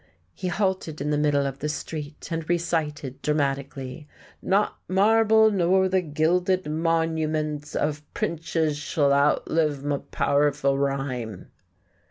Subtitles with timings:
[0.33, 4.07] He halted in the middle of the street and recited dramatically:
[4.41, 11.51] "'Not marble, nor th' gilded monuments Of prinches sh'll outlive m' powerful rhyme.'"